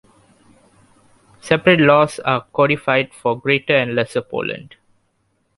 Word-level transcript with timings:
Separate 1.41 1.79
laws 1.79 2.17
are 2.21 2.45
codified 2.55 3.13
for 3.13 3.39
greater 3.39 3.75
and 3.77 3.93
lesser 3.93 4.23
Poland. 4.23 4.75